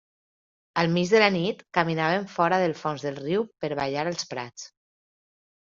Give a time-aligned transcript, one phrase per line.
[0.83, 4.69] Al mig de la nit, caminaven fora del fons del riu per ballar als prats.